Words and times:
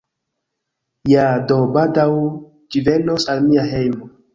Ja, 1.11 1.27
do, 1.53 1.59
baldaŭ 1.77 2.09
ĝi 2.73 2.87
venos 2.93 3.33
al 3.37 3.51
mia 3.51 3.73
hejmo 3.75 4.15